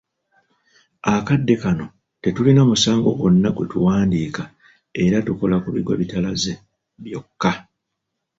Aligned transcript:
Akadde 1.13 1.55
kano 1.61 1.85
tetulina 2.21 2.61
musango 2.69 3.09
gwonna 3.17 3.49
gwe 3.55 3.65
tuwandiika 3.71 4.43
era 5.03 5.17
tukola 5.27 5.55
ku 5.63 5.69
bigwa 5.75 5.93
bitalaze 6.01 6.53
byokka. 7.03 7.51